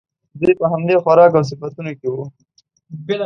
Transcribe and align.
دوی 0.41 0.53
په 0.59 0.65
همدې 0.73 0.95
خوراک 1.03 1.31
او 1.37 1.43
صفتونو 1.49 1.91
کې 1.99 2.07
وو. 2.11 2.25